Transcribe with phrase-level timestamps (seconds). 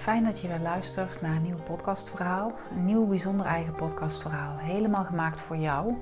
[0.00, 2.52] Fijn dat je weer luistert naar een nieuw podcastverhaal.
[2.76, 4.56] Een nieuw bijzonder eigen podcastverhaal.
[4.56, 5.94] Helemaal gemaakt voor jou.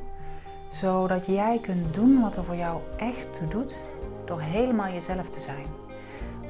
[0.70, 3.82] Zodat jij kunt doen wat er voor jou echt toe doet.
[4.24, 5.66] Door helemaal jezelf te zijn.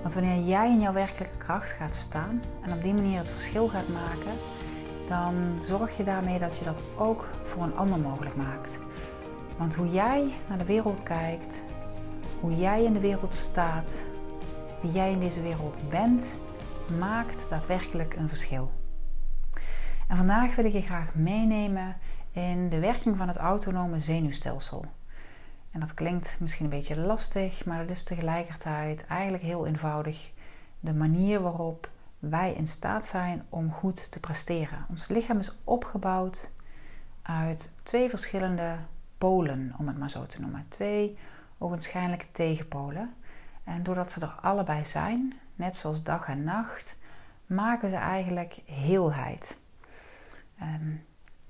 [0.02, 3.68] Want wanneer jij in jouw werkelijke kracht gaat staan en op die manier het verschil
[3.68, 4.32] gaat maken,
[5.06, 8.78] dan zorg je daarmee dat je dat ook voor een ander mogelijk maakt.
[9.58, 11.64] Want hoe jij naar de wereld kijkt,
[12.40, 14.02] hoe jij in de wereld staat,
[14.82, 16.36] wie jij in deze wereld bent,
[16.90, 18.72] maakt daadwerkelijk een verschil.
[20.08, 21.96] En vandaag wil ik je graag meenemen
[22.32, 24.84] in de werking van het autonome zenuwstelsel.
[25.70, 30.32] En dat klinkt misschien een beetje lastig, maar het is tegelijkertijd eigenlijk heel eenvoudig
[30.80, 34.86] de manier waarop wij in staat zijn om goed te presteren.
[34.88, 36.52] Ons lichaam is opgebouwd
[37.22, 38.76] uit twee verschillende
[39.18, 40.66] polen, om het maar zo te noemen.
[40.68, 41.18] Twee
[41.58, 43.14] ogenschijnlijke tegenpolen.
[43.64, 46.96] En doordat ze er allebei zijn, net zoals dag en nacht,
[47.46, 49.58] maken ze eigenlijk heelheid.
[50.58, 50.94] Ehm,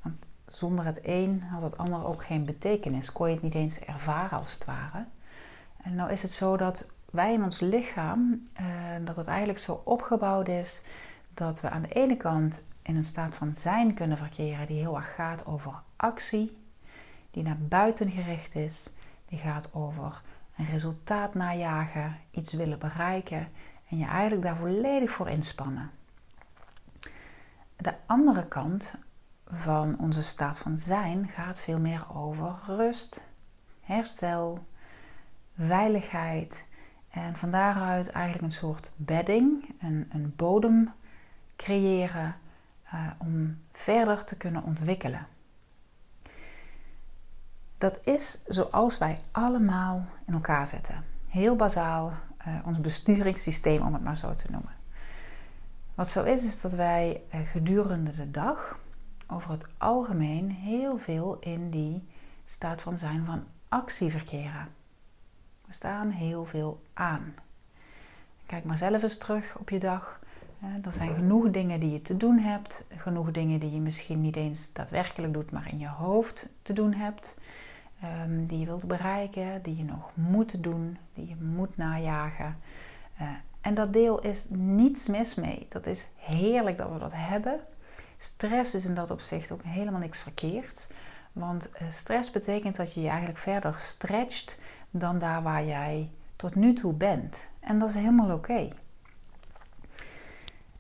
[0.03, 0.15] want
[0.47, 3.13] zonder het een had het ander ook geen betekenis.
[3.13, 5.05] Kon je het niet eens ervaren als het ware.
[5.83, 8.67] En nou is het zo dat wij in ons lichaam, uh,
[9.05, 10.83] dat het eigenlijk zo opgebouwd is
[11.35, 14.97] dat we aan de ene kant in een staat van zijn kunnen verkeren die heel
[14.97, 16.59] erg gaat over actie,
[17.31, 18.91] die naar buiten gericht is,
[19.29, 20.23] die gaat over
[20.57, 23.49] een resultaat najagen, iets willen bereiken
[23.89, 25.91] en je eigenlijk daar volledig voor inspannen.
[27.77, 28.95] De andere kant
[29.47, 33.27] van onze staat van zijn gaat veel meer over rust,
[33.81, 34.67] herstel,
[35.57, 36.67] veiligheid
[37.11, 40.93] en van daaruit eigenlijk een soort bedding, een, een bodem
[41.57, 42.37] creëren
[42.95, 45.27] uh, om verder te kunnen ontwikkelen.
[47.79, 51.05] Dat is zoals wij allemaal in elkaar zetten.
[51.29, 52.13] Heel bazaal,
[52.65, 54.73] ons besturingssysteem om het maar zo te noemen.
[55.95, 58.79] Wat zo is, is dat wij uh, gedurende de dag
[59.27, 62.09] over het algemeen heel veel in die
[62.45, 64.69] staat van zijn van actie verkeren.
[65.67, 67.35] We staan heel veel aan.
[68.47, 70.21] Kijk maar zelf eens terug op je dag.
[70.83, 74.37] Er zijn genoeg dingen die je te doen hebt, genoeg dingen die je misschien niet
[74.37, 77.38] eens daadwerkelijk doet, maar in je hoofd te doen hebt.
[78.01, 82.59] Ehm, die je wilt bereiken, die je nog moet doen, die je moet najagen.
[83.21, 83.29] Uh,
[83.61, 85.67] en dat deel is niets mis mee.
[85.69, 87.61] Dat is heerlijk dat we dat hebben.
[88.17, 90.93] Stress is in dat opzicht ook helemaal niks verkeerd.
[91.33, 94.59] Want uh, stress betekent dat je je eigenlijk verder stretcht
[94.91, 97.49] dan daar waar jij tot nu toe bent.
[97.61, 98.69] En dat is helemaal oké.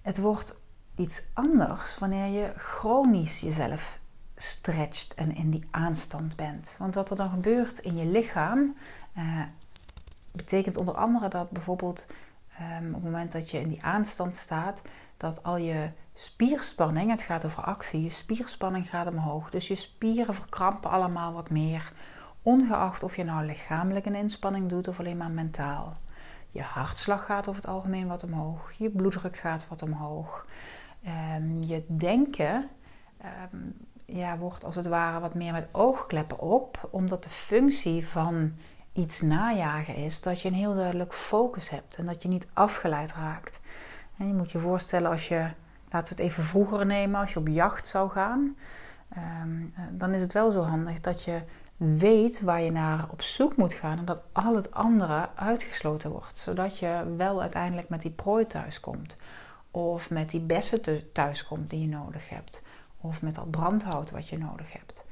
[0.02, 0.60] Het wordt
[0.96, 3.98] iets anders wanneer je chronisch jezelf
[4.38, 6.74] stretcht en in die aanstand bent.
[6.78, 8.76] Want wat er dan gebeurt in je lichaam,
[9.16, 9.42] uh,
[10.32, 12.06] betekent onder andere dat bijvoorbeeld
[12.60, 14.82] um, op het moment dat je in die aanstand staat,
[15.16, 19.50] dat al je spierspanning, het gaat over actie, je spierspanning gaat omhoog.
[19.50, 21.92] Dus je spieren verkrampen allemaal wat meer,
[22.42, 25.96] ongeacht of je nou lichamelijk een inspanning doet of alleen maar mentaal.
[26.50, 30.46] Je hartslag gaat over het algemeen wat omhoog, je bloeddruk gaat wat omhoog.
[31.36, 32.68] Um, je denken
[33.52, 38.52] um, ja, wordt als het ware wat meer met oogkleppen op, omdat de functie van
[38.92, 43.12] iets najagen is dat je een heel duidelijk focus hebt en dat je niet afgeleid
[43.12, 43.60] raakt.
[44.18, 45.50] En je moet je voorstellen als je,
[45.90, 48.56] laten we het even vroeger nemen, als je op jacht zou gaan,
[49.08, 51.42] ehm, eh, dan is het wel zo handig dat je
[51.76, 56.38] weet waar je naar op zoek moet gaan en dat al het andere uitgesloten wordt,
[56.38, 59.16] zodat je wel uiteindelijk met die prooi thuiskomt
[59.70, 62.66] of met die bessen thuiskomt die je nodig hebt
[63.00, 65.06] of met dat brandhout wat je nodig hebt.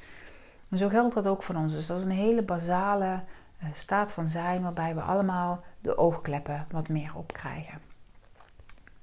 [0.69, 1.73] En zo geldt dat ook voor ons.
[1.73, 3.23] Dus dat is een hele basale
[3.63, 7.81] uh, staat van zijn waarbij we allemaal de oogkleppen wat meer opkrijgen.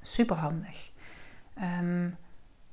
[0.02, 0.92] Super handig.
[1.80, 2.18] Um,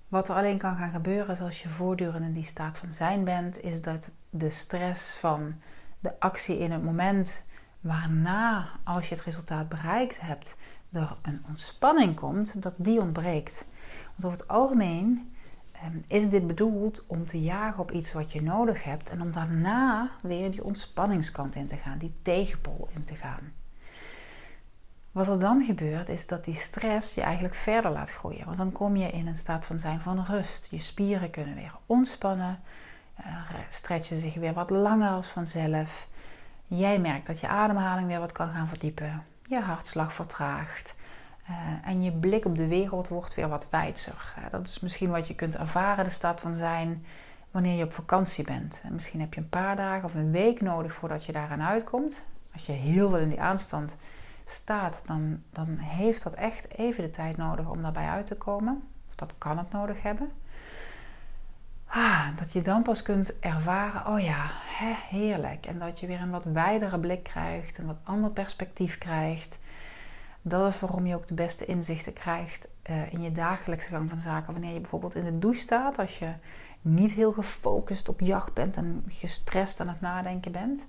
[0.09, 3.61] wat er alleen kan gaan gebeuren als je voortdurend in die staat van zijn bent,
[3.61, 5.55] is dat de stress van
[6.01, 7.45] de actie in het moment
[7.81, 10.57] waarna, als je het resultaat bereikt hebt,
[10.93, 13.65] er een ontspanning komt, dat die ontbreekt.
[14.15, 15.40] Want over het algemeen Ehm,
[16.07, 20.11] is dit bedoeld om te jagen op iets wat je nodig hebt en om daarna
[20.23, 23.53] weer die ontspanningskant in te gaan, die tegenpol in te gaan.
[25.13, 28.45] Wat er dan gebeurt is dat die stress je eigenlijk verder laat groeien.
[28.45, 30.71] Want dan kom je in een staat van zijn van rust.
[30.71, 32.61] Je spieren kunnen weer ontspannen,
[33.21, 33.27] uh,
[33.69, 36.09] stretchen zich weer wat langer als vanzelf.
[36.67, 39.25] Jij merkt dat je ademhaling weer wat kan gaan verdiepen.
[39.47, 40.95] Je hartslag vertraagt.
[41.51, 44.35] Eh, en je blik op de wereld wordt weer wat wijdser.
[44.51, 47.05] dat is misschien wat je kunt ervaren, de staat van zijn,
[47.51, 48.81] wanneer je op vakantie bent.
[48.85, 52.23] En misschien heb je een paar dagen of een week nodig voordat je daaraan uitkomt.
[52.53, 53.97] Als je heel veel in die aanstand
[54.45, 58.83] staat, dan, dan heeft dat echt even de tijd nodig om daarbij uit te komen.
[59.09, 60.33] Of dat kan het nodig hebben.
[61.87, 64.51] Ah, dat je dan pas kunt ervaren, oh ja,
[65.09, 65.67] heerlijk.
[65.67, 69.59] En dat je weer een wat wijdere blik krijgt, een wat ander perspectief krijgt.
[70.43, 74.19] Dat is waarom je ook de beste inzichten krijgt uh, in je dagelijkse gang van
[74.19, 74.53] zaken.
[74.53, 76.33] Wanneer je bijvoorbeeld in de douche staat, als je
[76.81, 80.87] niet heel gefocust op jacht bent en gestrest aan het nadenken bent.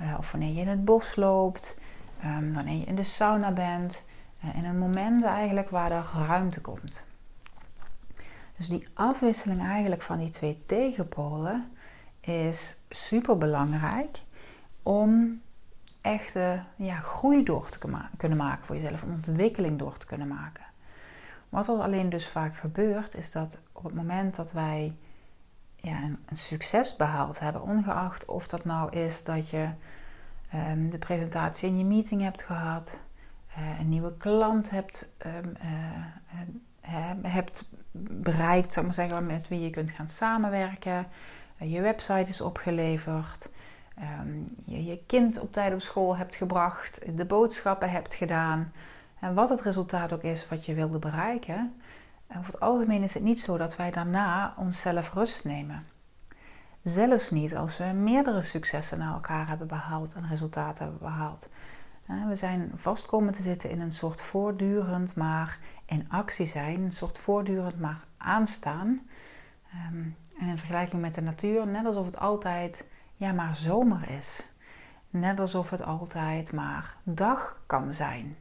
[0.00, 1.78] Uh, of wanneer je in het bos loopt,
[2.24, 4.04] um, wanneer je in de sauna bent.
[4.44, 7.04] Uh, in een moment eigenlijk waar er ruimte komt.
[8.56, 11.70] Dus die afwisseling eigenlijk van die twee tegenpolen
[12.20, 14.20] is super belangrijk
[14.82, 15.40] om
[16.00, 17.78] echte ja, groei door te
[18.16, 20.64] kunnen maken voor jezelf, om ontwikkeling door te kunnen maken.
[21.48, 24.94] Wat er alleen dus vaak gebeurt, is dat op het moment dat wij
[25.76, 29.68] ja, een, een succes behaald hebben, ongeacht of dat nou is dat je
[30.54, 33.00] um, de presentatie in je meeting hebt gehad,
[33.58, 37.70] uh, een nieuwe klant hebt, um, uh, hebt
[38.02, 41.06] bereikt, maar zeggen, met wie je kunt gaan samenwerken,
[41.56, 43.48] je website is opgeleverd,
[43.98, 48.72] um, je je kind op tijd op school hebt gebracht, de boodschappen hebt gedaan.
[49.20, 51.74] En wat het resultaat ook is wat je wilde bereiken,
[52.36, 55.86] over het algemeen is het niet zo dat wij daarna onszelf rust nemen.
[56.82, 61.48] Zelfs niet als we meerdere successen naar elkaar hebben behaald en resultaten hebben behaald.
[62.28, 66.92] We zijn vast komen te zitten in een soort voortdurend maar in actie zijn, een
[66.92, 69.00] soort voortdurend maar aanstaan.
[69.72, 70.02] Ehm,
[70.40, 72.88] en in vergelijking met de natuur, net alsof het altijd
[73.20, 74.50] ja, maar zomer is.
[75.10, 78.36] Net alsof het altijd maar dag kan zijn.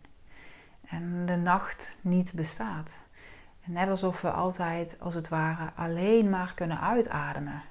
[0.86, 3.08] En de nacht niet bestaat.
[3.66, 7.62] Net alsof we altijd, als het ware, alleen maar kunnen uitademen.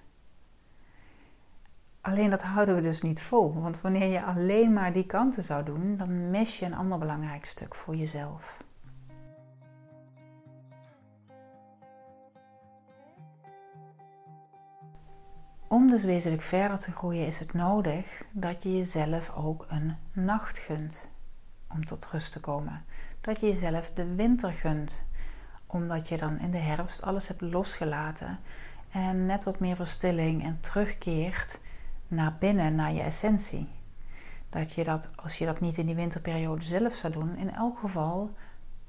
[2.00, 3.60] Alleen dat houden we dus niet vol.
[3.60, 7.44] Want wanneer je alleen maar die kanten zou doen, dan mis je een ander belangrijk
[7.44, 8.58] stuk voor jezelf.
[15.70, 20.58] Om dus wezenlijk verder te groeien is het nodig dat je jezelf ook een nacht
[20.58, 21.08] gunt
[21.68, 22.84] om tot rust te komen.
[23.20, 25.04] Dat je jezelf de winter gunt
[25.66, 28.38] omdat je dan in de herfst alles hebt losgelaten
[28.90, 31.60] en net wat meer verstilling en terugkeert
[32.08, 33.68] naar binnen, naar je essentie.
[34.50, 37.78] Dat je dat, als je dat niet in die winterperiode zelf zou doen, in elk
[37.78, 38.34] geval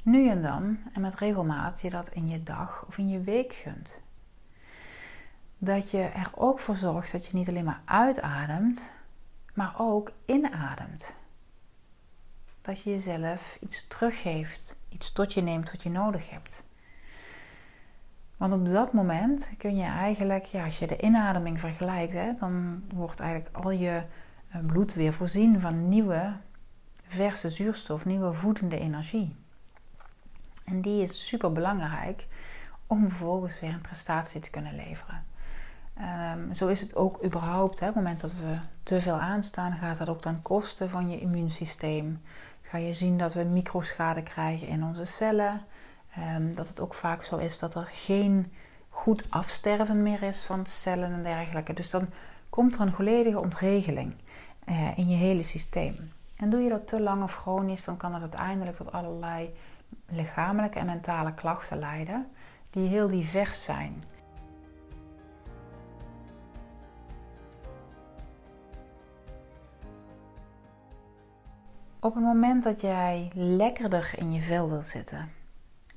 [0.03, 3.53] nu en dan en met regelmaat je dat in je dag of in je week
[3.53, 4.01] gunt.
[5.61, 8.93] Dat je er ook voor zorgt dat je niet alleen maar uitademt,
[9.53, 11.15] maar ook inademt.
[12.61, 16.63] Dat je jezelf iets teruggeeft, iets tot je neemt wat je nodig hebt.
[18.37, 22.83] Want op dat moment kun je eigenlijk, ja, als je de inademing vergelijkt, hè, dan
[22.93, 24.03] wordt eigenlijk al je
[24.49, 26.33] eh, bloed weer voorzien van nieuwe,
[27.05, 29.35] verse zuurstof, nieuwe voedende energie.
[30.65, 32.27] En die is super belangrijk
[32.87, 35.23] om vervolgens weer een prestatie te kunnen leveren.
[36.01, 37.79] Um, zo is het ook überhaupt.
[37.79, 41.09] Hè, op het moment dat we te veel aanstaan, gaat dat ook ten koste van
[41.09, 42.21] je immuunsysteem.
[42.61, 45.61] Ga je zien dat we microschade krijgen in onze cellen.
[46.15, 48.51] Ehm, dat het ook vaak zo is dat er geen
[48.89, 51.73] goed afsterven meer is van cellen en dergelijke.
[51.73, 52.07] Dus dan
[52.49, 54.13] komt er een volledige ontregeling
[54.69, 56.11] uh, in je hele systeem.
[56.35, 59.53] En doe je dat te lang of chronisch, dan kan dat uiteindelijk tot allerlei
[60.05, 62.27] lichamelijke en mentale klachten leiden,
[62.69, 64.03] die heel divers zijn.
[72.01, 75.31] Op het moment dat jij lekkerder in je vel wilt zitten,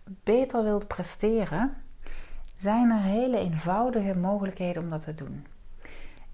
[0.04, 1.74] beter wilt presteren,
[2.56, 5.46] zijn er hele eenvoudige mogelijkheden om dat te doen.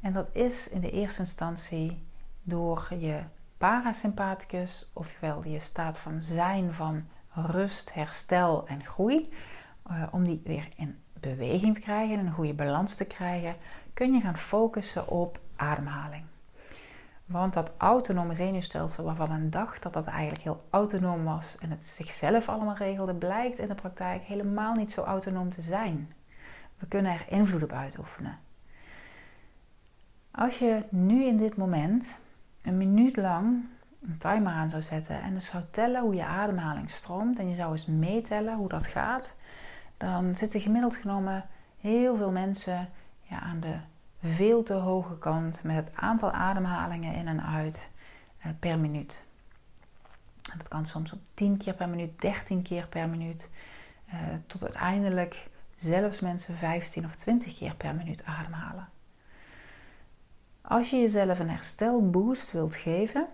[0.00, 2.06] En dat is in de eerste instantie
[2.42, 3.20] door je
[3.58, 9.32] parasympathicus, ofwel je staat van zijn van rust, herstel en groei,
[9.90, 13.56] uh, om die weer in beweging te krijgen en een goede balans te krijgen,
[13.94, 16.24] kun je gaan focussen op ademhaling.
[17.28, 21.86] Want dat autonome zenuwstelsel, waarvan men dacht dat dat eigenlijk heel autonoom was en het
[21.86, 26.12] zichzelf allemaal regelde, blijkt in de praktijk helemaal niet zo autonoom te zijn.
[26.78, 28.38] We kunnen er invloed op uitoefenen.
[30.30, 32.18] Als je nu in dit moment
[32.62, 33.64] een minuut lang
[34.02, 37.54] een timer aan zou zetten en dus zou tellen hoe je ademhaling stroomt en je
[37.54, 39.34] zou eens meetellen hoe dat gaat,
[39.96, 41.44] dan zitten gemiddeld genomen
[41.80, 42.88] heel veel mensen
[43.22, 43.74] ja, aan de
[44.22, 47.90] veel te hoge kant met het aantal ademhalingen in en uit
[48.38, 49.24] eh, per minuut.
[50.56, 53.50] Dat kan soms op 10 keer per minuut, 13 keer per minuut,
[54.06, 58.88] eh, tot uiteindelijk zelfs mensen 15 of 20 keer per minuut ademhalen.
[60.60, 63.26] Als je jezelf een herstelboost wilt geven,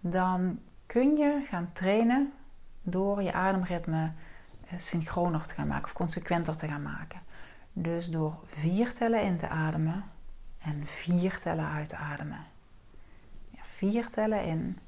[0.00, 2.32] dan kun je gaan trainen
[2.82, 4.12] door je ademritme
[4.68, 7.20] eh, synchroner te gaan maken of consequenter te gaan maken.
[7.72, 10.04] Dus door vier tellen in te ademen
[10.62, 12.46] en vier tellen uit te ademen.
[13.50, 14.78] Ja, vier tellen in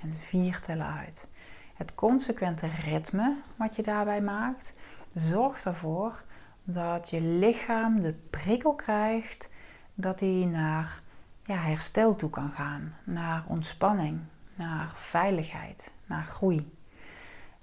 [0.00, 1.28] en vier tellen uit.
[1.74, 4.74] Het consequente ritme wat je daarbij maakt,
[5.14, 6.22] zorgt ervoor
[6.64, 9.48] dat je lichaam de prikkel krijgt
[9.94, 11.02] dat hij naar
[11.44, 14.20] ja, herstel toe kan gaan, naar ontspanning,
[14.54, 16.72] naar veiligheid, naar groei.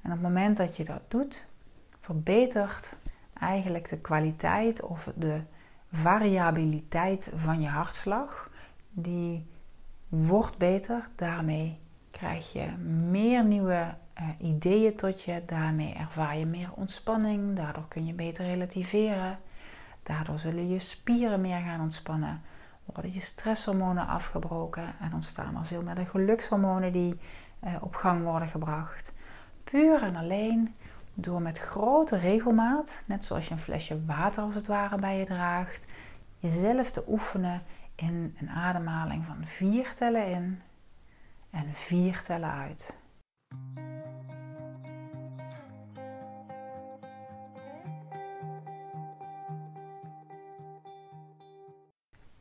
[0.02, 1.48] En op het moment dat je dat doet,
[2.00, 2.96] verbetert
[3.40, 5.42] eigenlijk de kwaliteit of de
[5.92, 8.50] variabiliteit van je hartslag.
[8.90, 9.46] Die
[10.08, 11.08] wordt beter.
[11.16, 11.80] Daarmee
[12.12, 12.68] krijg je
[13.10, 15.44] meer nieuwe uh, ideeën tot je.
[15.46, 17.56] Daarmee ervaar je meer ontspanning.
[17.56, 19.40] Daardoor kun je beter relativeren.
[20.04, 22.42] Daardoor zullen je spieren meer gaan ontspannen.
[22.86, 27.20] Worden je stresshormonen afgebroken en ontstaan er veel meer de gelukshormonen die
[27.64, 29.14] uh, op gang worden gebracht.
[29.64, 30.76] Puur en alleen
[31.14, 35.26] door met grote regelmaat, net zoals je een flesje water als het ware bij je
[35.26, 35.86] draagt,
[36.38, 37.64] jezelf te oefenen
[37.96, 40.62] in een ademhaling van vier tellen in
[41.50, 42.94] en vier tellen uit.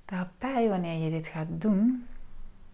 [0.05, 2.07] Daarbij, wanneer je dit gaat doen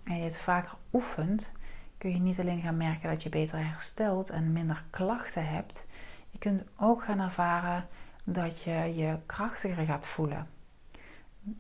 [0.05, 1.53] en je het vaker oefent,
[1.99, 5.87] kun je niet alleen gaan merken dat je beter herstelt en minder klachten hebt.
[6.31, 7.87] Je kunt ook gaan ervaren
[8.25, 10.47] dat je je krachtiger gaat voelen.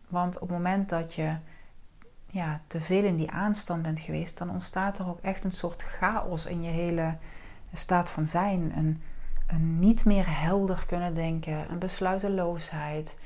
[0.08, 1.36] Want op het moment dat je
[2.30, 5.82] ja, te veel in die aanstand bent geweest, dan ontstaat er ook echt een soort
[5.82, 7.16] chaos in je hele
[7.72, 8.72] staat van zijn.
[8.76, 9.02] Een,
[9.46, 13.20] een niet meer helder kunnen denken, een besluiteloosheid,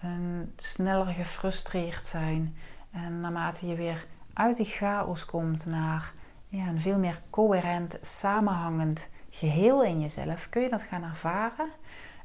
[0.00, 2.56] een sneller gefrustreerd zijn.
[2.90, 6.12] En naarmate je weer uit die chaos komt naar
[6.52, 11.68] ja, een veel meer coherent, samenhangend geheel in jezelf, kun je dat gaan ervaren.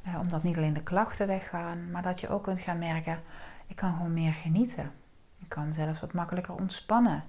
[0.03, 3.19] Eh, omdat niet alleen de klachten weggaan, maar dat je ook kunt gaan merken:
[3.67, 4.91] ik kan gewoon meer genieten.
[5.39, 7.23] Ik kan zelfs wat makkelijker ontspannen.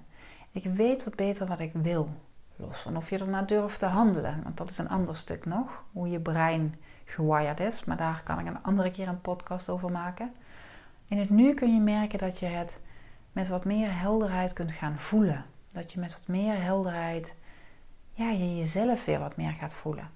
[0.51, 2.09] Ik weet wat beter wat ik wil.
[2.55, 4.43] Los van of je ernaar durft te handelen.
[4.43, 5.83] Want dat is een ander stuk nog.
[5.91, 6.75] Hoe je brein
[7.05, 7.85] gewired is.
[7.85, 10.31] Maar daar kan ik een andere keer een podcast over maken.
[11.07, 12.79] In het nu kun je merken dat je het
[13.31, 15.45] met wat meer helderheid kunt gaan voelen.
[15.71, 17.35] Dat je met wat meer helderheid
[18.13, 20.09] ja, je jezelf weer wat meer gaat voelen.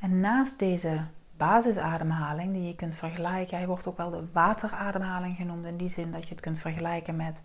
[0.00, 1.00] En naast deze
[1.36, 6.10] basisademhaling die je kunt vergelijken, hij wordt ook wel de waterademhaling genoemd in die zin
[6.10, 7.42] dat je het kunt vergelijken met,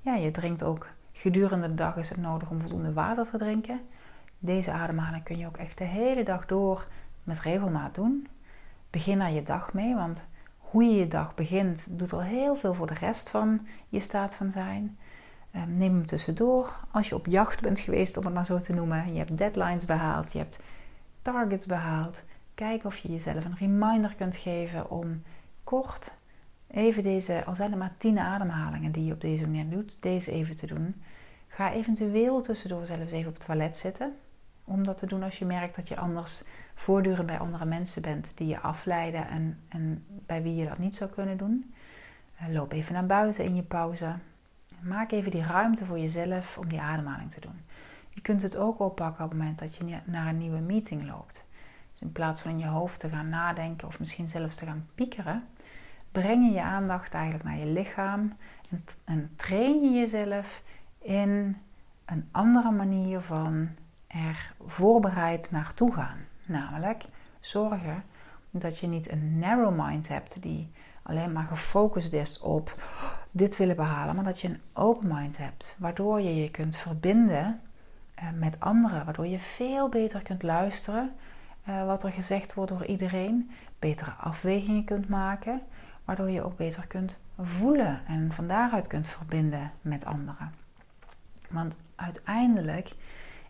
[0.00, 3.80] ja, je drinkt ook gedurende de dag is het nodig om voldoende water te drinken.
[4.38, 6.86] Deze ademhaling kun je ook echt de hele dag door
[7.24, 8.28] met regelmaat doen.
[8.90, 10.26] Begin er je dag mee, want
[10.58, 14.34] hoe je je dag begint doet al heel veel voor de rest van je staat
[14.34, 14.98] van zijn.
[15.56, 16.80] Ehm, neem hem tussendoor.
[16.90, 19.84] Als je op jacht bent geweest, om het maar zo te noemen, je hebt deadlines
[19.84, 20.58] behaald, je hebt
[21.22, 22.22] targets behaald.
[22.54, 25.22] Kijk of je jezelf een reminder kunt geven om
[25.64, 26.14] kort
[26.66, 30.32] even deze, al zijn er maar tien ademhalingen die je op deze manier doet, deze
[30.32, 31.02] even te doen.
[31.48, 34.16] Ga eventueel tussendoor zelfs even op het toilet zitten.
[34.64, 36.42] Om dat te doen als je merkt dat je anders
[36.74, 40.94] voortdurend bij andere mensen bent die je afleiden en, en bij wie je dat niet
[40.94, 41.74] zou kunnen doen.
[42.42, 44.14] Uh, loop even naar buiten in je pauze.
[44.80, 47.60] Maak even die ruimte voor jezelf om die ademhaling te doen.
[48.08, 51.44] Je kunt het ook oppakken op het moment dat je naar een nieuwe meeting loopt.
[51.92, 54.88] Dus in plaats van in je hoofd te gaan nadenken of misschien zelfs te gaan
[54.94, 55.44] piekeren,
[56.12, 58.34] breng je je aandacht eigenlijk naar je lichaam
[58.70, 60.62] en, en train je jezelf
[60.98, 61.56] in
[62.04, 63.68] een andere manier van
[64.06, 66.18] er voorbereid naartoe gaan.
[66.46, 67.04] Namelijk
[67.40, 68.02] zorgen
[68.50, 70.70] dat je niet een narrow mind hebt die
[71.02, 72.74] alleen maar gefocust is op
[73.36, 77.60] dit willen behalen, maar dat je een open mind hebt, waardoor je je kunt verbinden
[78.14, 81.12] eh, met anderen, waardoor je veel beter kunt luisteren
[81.68, 85.62] uh, wat er gezegd wordt door iedereen, betere afwegingen kunt maken,
[86.04, 90.52] waardoor je ook beter kunt voelen en van daaruit kunt verbinden met anderen.
[91.50, 92.92] Want uiteindelijk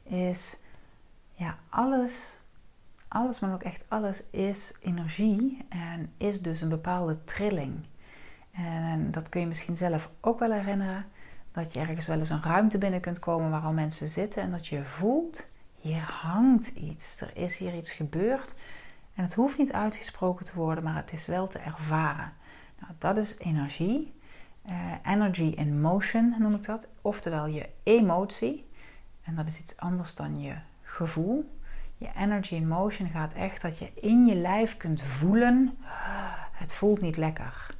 [0.02, 0.60] is
[1.32, 2.40] ja, alles,
[3.08, 7.84] alles, maar ook echt alles is energie en is dus een bepaalde trilling.
[8.56, 11.06] En dat kun je misschien zelf ook wel herinneren.
[11.52, 14.42] Dat je ergens wel eens een ruimte binnen kunt komen waar al mensen zitten.
[14.42, 15.46] En dat je voelt,
[15.80, 17.20] hier hangt iets.
[17.20, 18.54] Er is hier iets gebeurd.
[19.14, 22.32] En het hoeft niet uitgesproken te worden, maar het is wel te ervaren.
[22.80, 24.14] Nou, dat is energie.
[24.70, 26.88] Uh, energy in motion noem ik dat.
[27.02, 28.68] Oftewel je emotie.
[29.22, 31.50] En dat is iets anders dan je gevoel.
[31.96, 35.78] Je energy in motion gaat echt dat je in je lijf kunt voelen.
[36.52, 37.74] Het voelt niet lekker.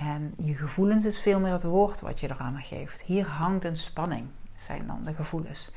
[0.00, 3.02] En je gevoelens is veel meer het woord wat je eraan geeft.
[3.02, 4.26] Hier hangt een spanning.
[4.56, 5.70] zijn dan de gevoelens.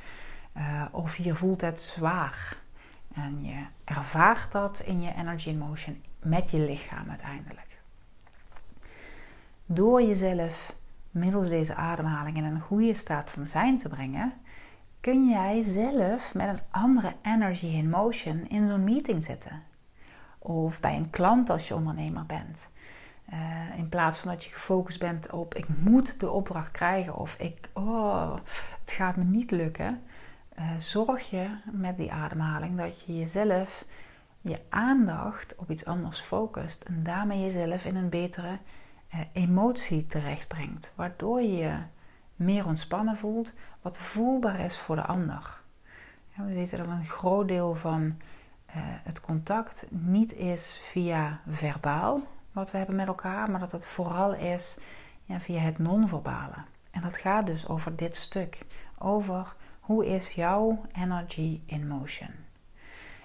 [0.57, 2.57] Uh, of je voelt het zwaar.
[3.13, 7.79] En je ervaart dat in je energy in motion met je lichaam uiteindelijk.
[9.65, 10.75] Door jezelf
[11.11, 14.33] middels deze ademhaling in een goede staat van zijn te brengen,
[14.99, 19.63] kun jij zelf met een andere energy in motion in zo'n meeting zitten.
[20.39, 22.69] Of bij een klant als je ondernemer bent.
[23.33, 27.35] Uh, in plaats van dat je gefocust bent op ik moet de opdracht krijgen of
[27.39, 28.35] ik, oh,
[28.81, 30.01] het gaat me niet lukken.
[30.59, 33.85] Uh, zorg je met die ademhaling dat je jezelf
[34.41, 38.57] je aandacht op iets anders focust en daarmee jezelf in een betere
[39.13, 41.77] uh, emotie terechtbrengt, waardoor je
[42.35, 45.59] meer ontspannen voelt, wat voelbaar is voor de ander.
[46.35, 48.15] We weten dat een groot deel van
[49.03, 52.21] het contact niet is via verbaal,
[52.51, 54.77] wat we hebben met elkaar, maar dat het vooral is
[55.23, 56.55] ja, via het non-verbale.
[56.91, 58.65] En dat gaat dus over dit stuk,
[58.97, 62.29] over hoe is jouw energy in motion.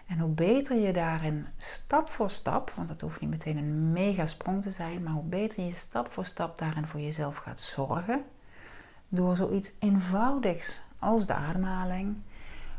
[0.07, 4.27] En hoe beter je daarin stap voor stap, want dat hoeft niet meteen een mega
[4.27, 8.25] sprong te zijn, maar hoe beter je stap voor stap daarin voor jezelf gaat zorgen,
[9.09, 12.17] door zoiets eenvoudigs als de ademhaling,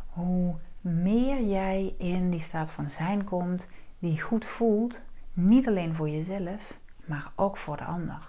[0.10, 5.06] hoe meer jij in die staat van zijn komt, die goed voelt,
[5.38, 8.28] niet alleen voor jezelf, maar ook voor de ander.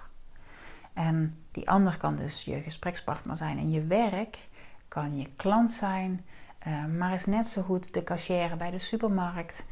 [0.93, 4.49] En die ander kan dus je gesprekspartner zijn in je werk,
[4.89, 6.25] kan je klant zijn,
[6.67, 9.67] uh, maar is net zo goed de cashier bij de supermarkt,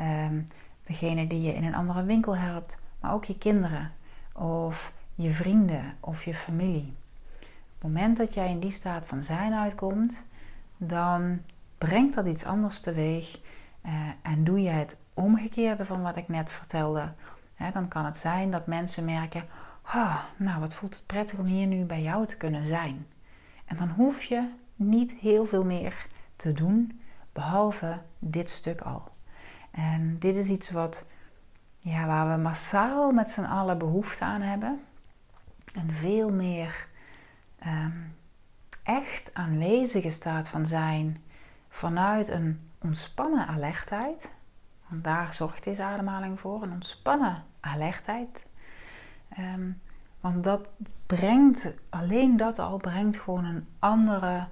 [0.00, 0.26] uh,
[0.86, 3.92] degene die je in een andere winkel helpt, maar ook je kinderen
[4.34, 6.94] of je vrienden of je familie.
[7.74, 10.22] Op het moment dat jij in die staat van zijn uitkomt,
[10.76, 11.40] dan
[11.78, 13.38] brengt dat iets anders teweeg
[13.86, 17.12] uh, en doe je het omgekeerde van wat ik net vertelde,
[17.72, 19.44] dan kan het zijn dat mensen merken:
[19.94, 23.06] oh, Nou, wat voelt het prettig om hier nu bij jou te kunnen zijn.
[23.64, 27.00] En dan hoef je niet heel veel meer te doen,
[27.32, 29.10] behalve dit stuk al.
[29.70, 31.06] En dit is iets wat,
[31.78, 34.80] ja, waar we massaal met z'n allen behoefte aan hebben.
[35.72, 36.88] Een veel meer
[37.66, 38.14] um,
[38.82, 41.22] echt aanwezige staat van zijn
[41.68, 44.32] vanuit een ontspannen alertheid.
[44.92, 48.46] Want daar zorgt deze ademhaling voor, een ontspannen alertheid.
[49.28, 49.70] Ehm,
[50.20, 50.70] want dat
[51.06, 54.46] brengt, alleen dat al brengt gewoon een andere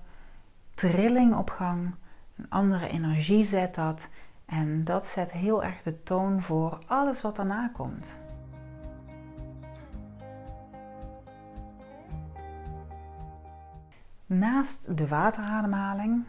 [0.75, 1.95] trilling op gang.
[2.37, 4.09] Een andere energie zet dat.
[4.45, 8.19] En dat zet heel erg de toon voor alles wat daarna komt.
[14.27, 16.25] Naast de waterademhaling,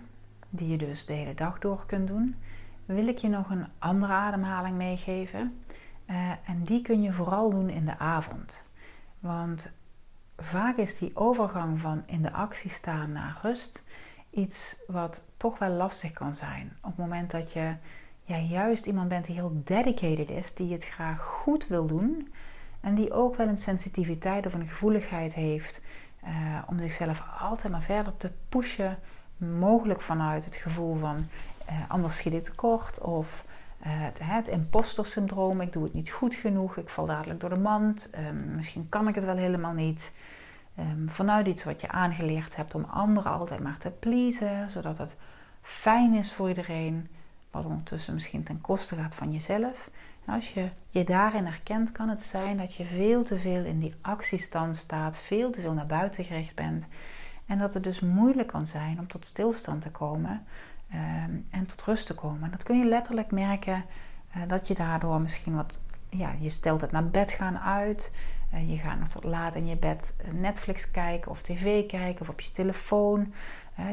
[0.49, 2.35] die je dus de hele dag door kunt doen,
[2.93, 5.63] wil ik je nog een andere ademhaling meegeven.
[6.09, 8.63] Uh, en die kun je vooral doen in de avond.
[9.19, 9.71] Want
[10.37, 13.83] vaak is die overgang van in de actie staan naar rust
[14.29, 16.77] iets wat toch wel lastig kan zijn.
[16.81, 17.75] Op het moment dat je
[18.49, 22.33] juist iemand bent die heel dedicated is, die het graag goed wil doen
[22.81, 25.81] en die ook wel een sensitiviteit of een gevoeligheid heeft
[26.23, 26.29] uh,
[26.67, 28.97] om zichzelf altijd maar verder te pushen,
[29.37, 31.25] mogelijk vanuit het gevoel van
[31.87, 33.45] anders schiet ik tekort of
[33.79, 37.49] uh, het, het imposter syndroom, ik doe het niet goed genoeg, ik val dadelijk door
[37.49, 40.13] de mand, um, misschien kan ik het wel helemaal niet.
[40.79, 45.15] Um, vanuit iets wat je aangeleerd hebt om anderen altijd maar te pleasen, zodat het
[45.61, 47.07] fijn is voor iedereen,
[47.51, 49.89] wat ondertussen misschien ten koste gaat van jezelf.
[50.25, 53.79] En als je je daarin herkent, kan het zijn dat je veel te veel in
[53.79, 56.85] die actiestand staat, veel te veel naar buiten gericht bent.
[57.45, 60.45] En dat het dus moeilijk kan zijn om tot stilstand te komen
[60.93, 62.43] um, en tot rust te komen.
[62.43, 63.85] En dat kun je letterlijk merken
[64.37, 68.13] uh, dat je daardoor misschien wat, ja, je stelt het naar bed gaan uit.
[68.53, 72.21] Uh, je gaat nog tot laat in je bed eh, Netflix kijken of tv kijken
[72.21, 73.33] of op je telefoon.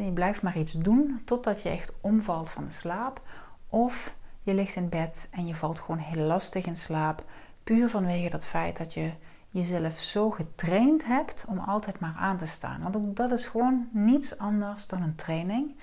[0.05, 3.21] Je blijft maar iets doen totdat je echt omvalt van de slaap.
[3.69, 7.25] Of je ligt in bed en je valt gewoon heel lastig in slaap.
[7.65, 9.11] Puur vanwege dat feit dat je
[9.51, 12.83] jezelf zo getraind hebt om altijd maar aan te staan.
[12.83, 15.77] Want ook dat is gewoon niets anders dan een training.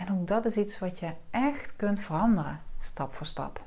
[0.00, 3.64] En ook dat is iets wat je echt kunt veranderen, stap voor stap.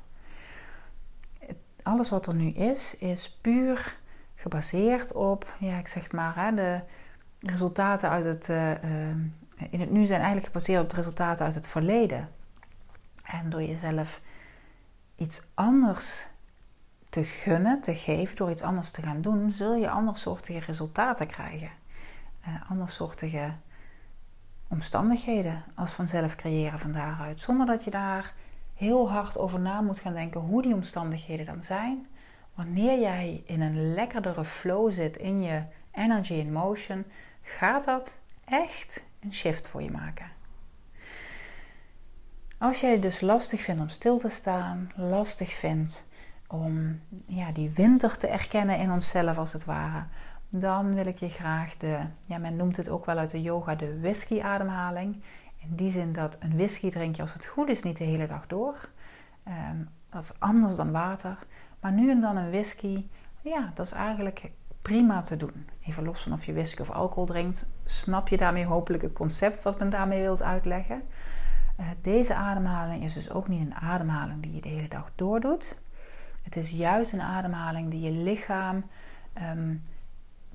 [1.82, 3.96] Alles wat er nu is, is puur
[4.34, 6.80] gebaseerd op, ja, ik zeg maar, hè, de
[7.38, 8.70] resultaten uit het, uh,
[9.70, 12.28] in het nu zijn eigenlijk gebaseerd op de resultaten uit het verleden.
[13.22, 14.20] En door jezelf
[15.16, 16.26] iets anders
[17.08, 21.70] te gunnen, te geven, door iets anders te gaan doen, zul je andersoortige resultaten krijgen.
[22.48, 23.52] Uh, andersoortige
[24.68, 27.40] omstandigheden als vanzelf creëren van daaruit.
[27.40, 28.34] Zonder dat je daar
[28.74, 32.06] heel hard over na moet gaan denken hoe die omstandigheden dan zijn.
[32.54, 37.04] Wanneer jij in een lekkerdere flow zit in je energy in motion,
[37.42, 40.26] gaat dat echt een shift voor je maken.
[42.58, 46.08] Als jij het dus lastig vindt om stil te staan, lastig vindt
[46.46, 50.04] om ja, die winter te erkennen in onszelf als het ware,
[50.60, 53.74] dan wil ik je graag de, ja, men noemt het ook wel uit de yoga
[53.74, 55.22] de whisky-ademhaling.
[55.56, 58.26] In die zin dat een whisky drink je als het goed is niet de hele
[58.26, 58.88] dag door.
[59.44, 59.76] Ehm,
[60.10, 61.38] dat is anders dan water.
[61.80, 63.06] Maar nu en dan een whisky,
[63.40, 64.50] ja, dat is eigenlijk
[64.82, 65.66] prima te doen.
[65.86, 69.62] Even los van of je whisky of alcohol drinkt, snap je daarmee hopelijk het concept
[69.62, 71.02] wat men daarmee wilt uitleggen.
[71.80, 75.78] Uh, deze ademhaling is dus ook niet een ademhaling die je de hele dag doordoet.
[76.42, 78.84] Het is juist een ademhaling die je lichaam
[79.42, 79.82] um,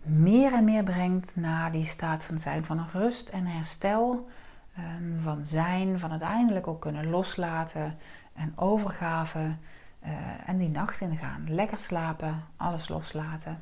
[0.10, 4.30] meer en meer brengt naar die staat van zijn, van rust en herstel,
[4.78, 7.98] um, van zijn, van uiteindelijk ook kunnen loslaten
[8.34, 10.10] en overgave uh,
[10.46, 11.44] en die nacht ingaan.
[11.48, 13.60] Lekker slapen, alles loslaten,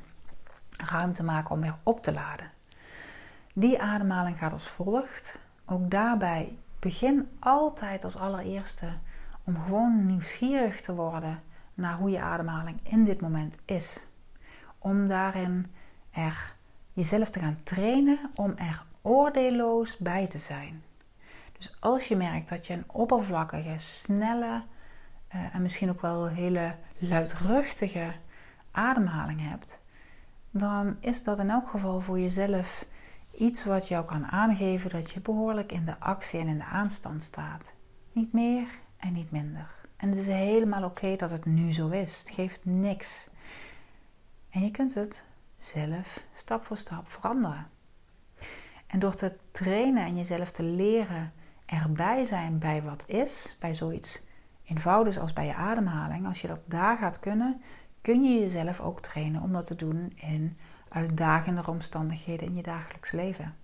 [0.70, 2.50] ruimte maken om weer op te laden.
[3.52, 5.38] Die ademhaling gaat als volgt.
[5.64, 8.86] Ook daarbij begin altijd als allereerste
[9.44, 11.42] om gewoon nieuwsgierig te worden
[11.74, 14.06] naar hoe je ademhaling in dit moment is.
[14.78, 15.72] Om daarin
[16.10, 16.54] er
[16.92, 20.82] jezelf te gaan trainen om er oordeelloos bij te zijn.
[21.52, 24.62] Dus als je merkt dat je een oppervlakkige, snelle
[25.34, 28.12] uh, en misschien ook wel hele luidruchtige
[28.70, 29.80] ademhaling hebt,
[30.50, 32.86] dan is dat in elk geval voor jezelf
[33.38, 37.22] iets wat jou kan aangeven dat je behoorlijk in de actie en in de aanstand
[37.22, 37.72] staat.
[38.12, 39.66] Niet meer en niet minder.
[39.96, 42.18] En het is helemaal oké dat het nu zo is.
[42.18, 43.28] Het geeft niks.
[44.50, 45.24] En je kunt het
[45.58, 47.66] zelf stap voor stap veranderen.
[48.86, 51.32] En door te trainen en jezelf te leren
[51.66, 54.26] erbij zijn bij wat is, bij zoiets
[54.64, 57.62] eenvoudigs als bij je ademhaling, als je dat daar gaat kunnen,
[58.00, 63.10] kun je jezelf ook trainen om dat te doen in uitdagende omstandigheden in je dagelijks
[63.12, 63.56] leven.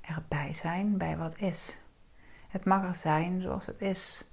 [0.00, 1.80] Erbij zijn bij wat is.
[2.48, 4.24] Het mag er zijn zoals het is.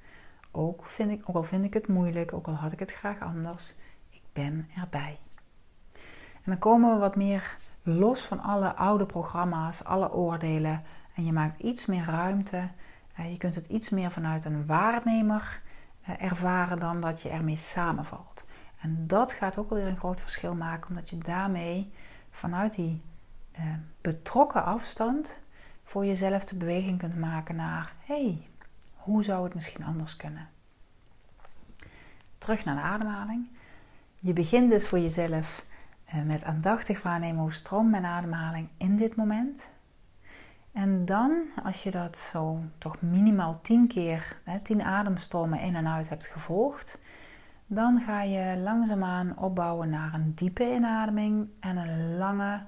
[0.52, 3.20] Ook, vind ik, ook al vind ik het moeilijk, ook al had ik het graag
[3.20, 3.76] anders,
[4.10, 5.18] ik ben erbij.
[6.44, 10.84] En dan komen we wat meer los van alle oude programma's, alle oordelen.
[11.16, 12.70] En je maakt iets meer ruimte.
[13.30, 15.62] Je kunt het iets meer vanuit een waarnemer
[16.02, 18.46] eh, ervaren dan dat je ermee samenvalt.
[18.82, 21.92] En dat gaat ook weer een groot verschil maken, omdat je daarmee
[22.32, 23.02] vanuit die
[23.52, 23.64] eh,
[24.02, 25.40] betrokken afstand
[25.84, 28.48] voor jezelf de beweging kunt maken naar: hey,
[28.96, 30.50] hoe zou het misschien anders kunnen?
[32.38, 33.48] Terug naar de ademhaling.
[34.20, 35.69] Je begint dus voor jezelf eh,
[36.26, 39.70] met aandachtig waarnemen hoe stroomt mijn ademhaling in dit moment.
[40.72, 45.88] En dan, als je dat zo toch minimaal 10 keer, hè, 10 ademstromen in en
[45.88, 47.00] uit hebt gevolgd,
[47.66, 52.62] dan ga je langzaamaan opbouwen naar een diepe inademing en een lange,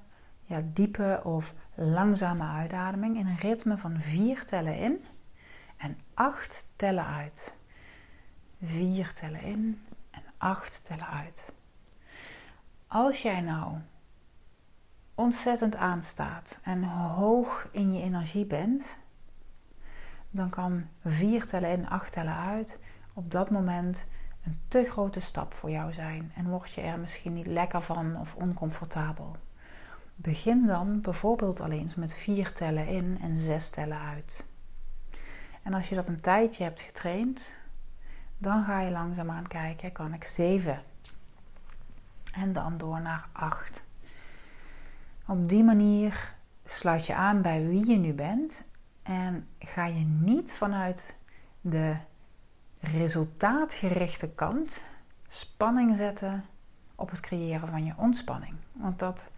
[0.43, 4.99] ja, diepe of langzame uitademing in een ritme van 4 tellen in
[5.77, 7.57] en 8 tellen uit.
[8.61, 11.51] 4 tellen in en 8 tellen uit.
[12.93, 13.73] Als jij nou
[15.15, 18.97] ontzettend aanstaat en hoog in je energie bent,
[20.29, 22.79] dan kan 4 tellen in, 8 tellen uit
[23.13, 24.07] op dat moment
[24.43, 28.19] een te grote stap voor jou zijn en word je er misschien niet lekker van
[28.19, 29.35] of oncomfortabel.
[30.15, 34.45] Begin dan bijvoorbeeld alleen met 4 tellen in en 6 tellen uit.
[35.63, 37.53] En als je dat een tijdje hebt getraind,
[38.37, 40.89] dan ga je langzaamaan kijken, kan ik 7
[42.31, 43.83] en dan door naar 8.
[45.27, 48.65] Op die manier sluit je aan bij wie je nu bent
[49.03, 51.15] en ga je niet vanuit
[51.61, 51.95] de
[52.79, 54.81] resultaatgerichte kant
[55.27, 56.45] spanning zetten
[56.95, 58.53] op het creëren van je ontspanning.
[58.71, 59.29] Want dat,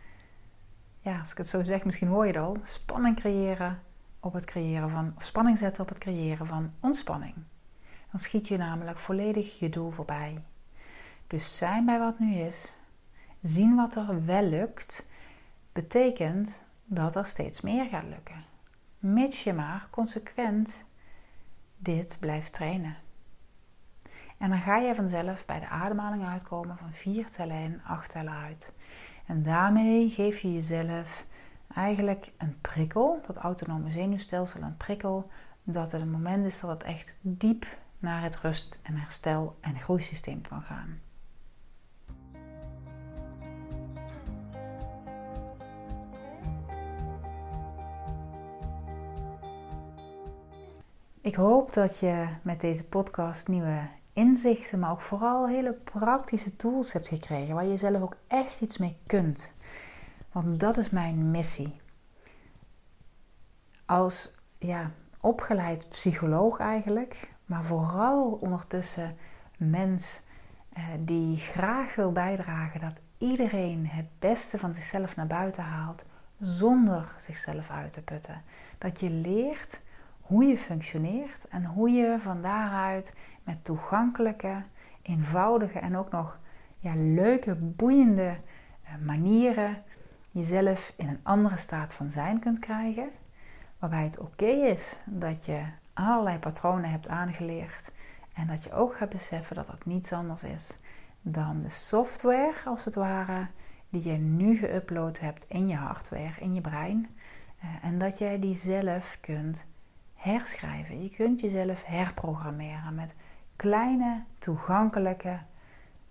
[1.00, 3.82] ja, als ik het zo zeg, misschien hoor je het al, spanning creëren
[4.20, 7.34] op het creëren van, spanning zetten op het creëren van ontspanning.
[8.12, 10.44] Dan schiet je namelijk volledig je doel voorbij.
[11.28, 12.78] Dus zijn bij wat nu is,
[13.44, 15.06] zien wat er wel lukt,
[15.72, 18.44] betekent dat er steeds meer gaat lukken.
[19.00, 20.86] Mits je maar consequent
[21.78, 22.98] dit blijft trainen.
[24.38, 28.34] En dan ga je vanzelf bij de ademhaling uitkomen van vier tellen in, acht tellen
[28.34, 28.74] uit.
[29.26, 31.26] En daarmee geef je jezelf
[31.76, 35.30] eigenlijk een prikkel, dat autonome zenuwstelsel een prikkel,
[35.64, 37.66] dat het een moment is dat het echt diep
[38.00, 41.00] naar het rust- en herstel- en groeisysteem kan gaan.
[51.24, 56.94] Ik hoop dat je met deze podcast nieuwe inzichten, maar ook vooral hele praktische tools
[56.94, 59.54] hebt gekregen waar je zelf ook echt iets mee kunt.
[60.32, 61.82] Want dat is mijn missie.
[63.86, 69.18] als ja, opgeleid psycholoog eigenlijk, maar vooral ondertussen
[69.58, 70.22] mens
[70.74, 76.06] eh, die graag wil bijdragen dat iedereen het beste van zichzelf naar buiten haalt
[76.40, 78.42] zonder zichzelf uit te putten.
[78.78, 79.82] Dat je leert
[80.24, 84.64] hoe je functioneert en hoe je van daaruit met toegankelijke,
[85.02, 86.40] eenvoudige en ook nog
[86.80, 88.38] ja, leuke, boeiende
[88.84, 89.84] eh, manieren
[90.32, 93.10] jezelf in een andere staat van zijn kunt krijgen.
[93.80, 95.62] Waarbij het oké is dat je
[95.94, 97.92] allerlei patronen hebt aangeleerd
[98.34, 100.78] en dat je ook gaat beseffen dat dat niets anders is
[101.22, 103.48] dan de software, als het ware,
[103.90, 107.10] die je nu geüpload hebt in je hardware, in je brein.
[107.60, 109.68] Eh, en dat jij die zelf kunt
[110.24, 111.04] herschrijven.
[111.04, 113.16] Je kunt jezelf herprogrammeren met
[113.56, 115.40] kleine, toegankelijke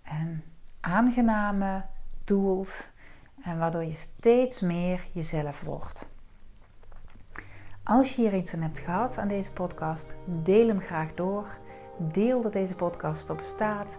[0.03, 0.43] en
[0.79, 1.85] aangename
[2.23, 2.91] tools.
[3.43, 6.11] En waardoor je steeds meer jezelf wordt.
[7.83, 11.47] Als je hier iets aan hebt gehad aan deze podcast, deel hem graag door.
[11.97, 13.97] Deel dat deze podcast op bestaat.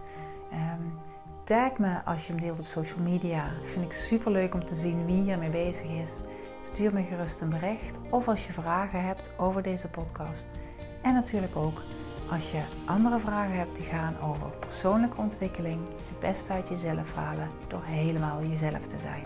[0.51, 0.97] Um,
[1.43, 3.51] tag me als je hem deelt op social media.
[3.63, 6.19] Vind ik super leuk om te zien wie hiermee bezig is.
[6.65, 10.49] Stuur me gerust een bericht of als je vragen hebt over deze podcast.
[11.01, 11.81] En natuurlijk ook
[12.31, 17.49] als je andere vragen hebt die gaan over persoonlijke ontwikkeling, het beste uit jezelf halen
[17.67, 19.23] door helemaal jezelf te zijn.